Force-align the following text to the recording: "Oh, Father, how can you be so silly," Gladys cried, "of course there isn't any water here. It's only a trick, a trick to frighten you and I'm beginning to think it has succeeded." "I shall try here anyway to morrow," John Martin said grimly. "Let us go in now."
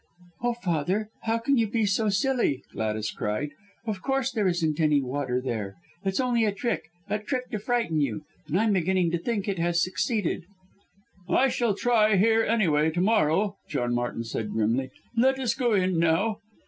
"Oh, 0.41 0.55
Father, 0.55 1.09
how 1.25 1.37
can 1.37 1.59
you 1.59 1.67
be 1.67 1.85
so 1.85 2.09
silly," 2.09 2.63
Gladys 2.73 3.11
cried, 3.11 3.51
"of 3.85 4.01
course 4.01 4.31
there 4.31 4.47
isn't 4.47 4.79
any 4.79 4.99
water 4.99 5.41
here. 5.41 5.75
It's 6.03 6.19
only 6.19 6.43
a 6.43 6.51
trick, 6.51 6.85
a 7.07 7.19
trick 7.19 7.51
to 7.51 7.59
frighten 7.59 8.01
you 8.01 8.23
and 8.47 8.59
I'm 8.59 8.73
beginning 8.73 9.11
to 9.11 9.19
think 9.19 9.47
it 9.47 9.59
has 9.59 9.79
succeeded." 9.83 10.45
"I 11.29 11.49
shall 11.49 11.75
try 11.75 12.15
here 12.15 12.41
anyway 12.41 12.89
to 12.89 12.99
morrow," 13.01 13.57
John 13.69 13.93
Martin 13.93 14.23
said 14.23 14.51
grimly. 14.53 14.89
"Let 15.15 15.37
us 15.37 15.53
go 15.53 15.73
in 15.73 15.99
now." 15.99 16.39